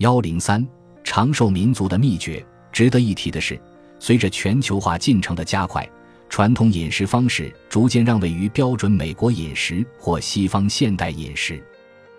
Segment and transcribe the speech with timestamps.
[0.00, 0.66] 幺零三
[1.04, 2.42] 长寿民族的秘诀。
[2.72, 3.60] 值得一提的是，
[3.98, 5.86] 随着全球化进程的加快，
[6.30, 11.62] 传统饮食方式逐渐让位于标准美国饮食或西方现代饮食。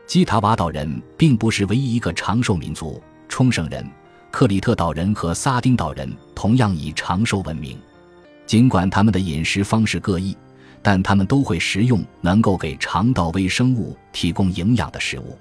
[0.05, 3.83] 基塔瓦岛人并不是唯一一个长寿民族，冲绳人、
[4.29, 7.79] 克里特岛人和撒丁岛人同样以长寿闻名。
[8.45, 10.37] 尽管他们的饮食方式各异，
[10.83, 15.35] 但他们都会食用能够给肠道微生物提供营养的食物。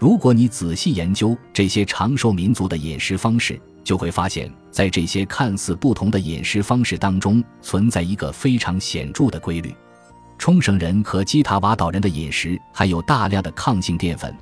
[0.00, 9.74] 如果你仔细研究这些长寿民族的饮食方式，就会发现，在这些看似不同的饮食方式当中，存在一个非常显著的规律：
[10.38, 14.34] 冲绳人和基塔瓦岛人的饮食含有大量的抗性淀粉，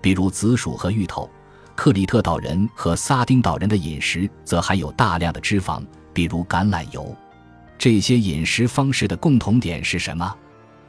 [0.00, 1.28] 比如紫薯和芋头；
[1.76, 5.84] 克里特岛人和撒丁岛人的饮食则含有大量的脂肪，
[6.14, 7.14] 比如橄榄油。
[7.76, 10.34] 这些饮食方式的共同点是什么？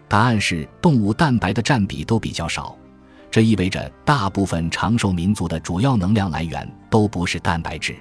[0.08, 2.74] 答案是动物蛋白的占比都比较少。
[3.34, 7.96] 这意味着，大部分长寿民族的主要能量来源都不是蛋白质，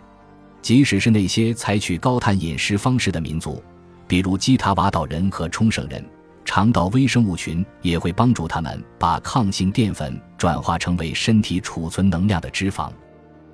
[0.61, 3.63] 即使是那些采取高碳饮食方式的民族，
[4.07, 6.05] 比如基塔瓦岛人和冲绳人，
[6.45, 12.91] 肠道微生物群也会帮助他们把抗性淀粉转化成为身体储存能量的脂肪。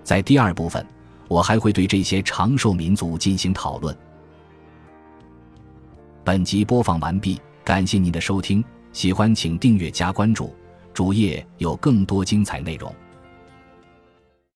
[0.02, 0.84] 在第二部分，
[1.28, 3.96] 我还会对这些长寿民族进行讨论。
[6.24, 10.52] 本集播放完毕，感谢您的收听，喜欢请订阅加关注。
[10.98, 12.92] 主页有更多精彩内容。